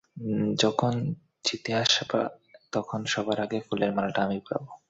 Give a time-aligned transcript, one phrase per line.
[0.59, 0.93] যখন
[1.45, 2.21] জিতে আসবে
[2.73, 4.71] তখন সবার আগে ফুলের মালাটা আমিই পরাবো।